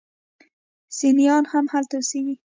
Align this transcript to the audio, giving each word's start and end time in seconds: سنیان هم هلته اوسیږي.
سنیان 0.99 1.43
هم 1.51 1.65
هلته 1.73 1.93
اوسیږي. 1.97 2.35